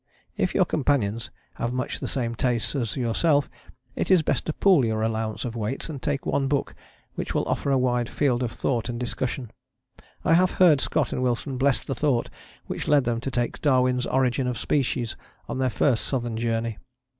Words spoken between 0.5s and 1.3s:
your companions